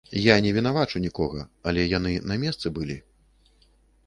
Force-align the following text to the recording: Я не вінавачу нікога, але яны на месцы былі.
Я 0.19 0.35
не 0.45 0.53
вінавачу 0.57 1.01
нікога, 1.03 1.45
але 1.73 1.83
яны 1.97 2.15
на 2.33 2.39
месцы 2.45 2.67
былі. 2.79 2.97